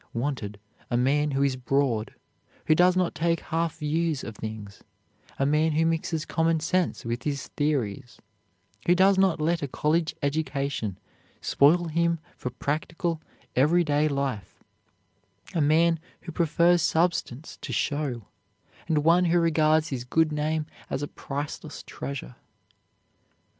[0.15, 0.59] Wanted,
[0.89, 2.15] a man who is broad,
[2.65, 4.81] who does not take half views of things;
[5.37, 8.17] a man who mixes common sense with his theories,
[8.87, 10.97] who does not let a college education
[11.39, 13.21] spoil him for practical,
[13.55, 14.63] every day life;
[15.53, 18.27] a man who prefers substance to show,
[18.87, 22.37] and one who regards his good name as a priceless treasure.